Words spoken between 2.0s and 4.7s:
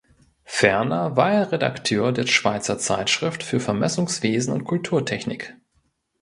der Schweizer Zeitschrift für Vermessungswesen und